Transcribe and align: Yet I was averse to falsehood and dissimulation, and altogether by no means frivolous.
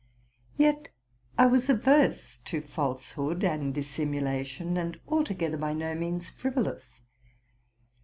Yet 0.57 0.89
I 1.37 1.45
was 1.45 1.69
averse 1.69 2.39
to 2.45 2.59
falsehood 2.59 3.43
and 3.43 3.71
dissimulation, 3.71 4.75
and 4.75 4.99
altogether 5.07 5.57
by 5.57 5.73
no 5.75 5.93
means 5.93 6.27
frivolous. 6.27 7.01